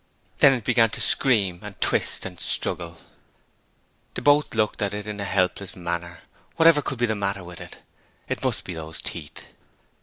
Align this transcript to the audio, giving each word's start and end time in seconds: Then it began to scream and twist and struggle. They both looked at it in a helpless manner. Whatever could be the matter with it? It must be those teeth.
Then 0.39 0.53
it 0.53 0.63
began 0.63 0.89
to 0.97 0.99
scream 0.99 1.59
and 1.61 1.79
twist 1.79 2.25
and 2.25 2.39
struggle. 2.39 2.97
They 4.15 4.23
both 4.23 4.55
looked 4.55 4.81
at 4.81 4.95
it 4.95 5.05
in 5.05 5.19
a 5.19 5.25
helpless 5.25 5.75
manner. 5.75 6.21
Whatever 6.55 6.81
could 6.81 6.97
be 6.97 7.05
the 7.05 7.13
matter 7.13 7.43
with 7.43 7.61
it? 7.61 7.77
It 8.27 8.43
must 8.43 8.63
be 8.65 8.73
those 8.73 8.99
teeth. 8.99 9.45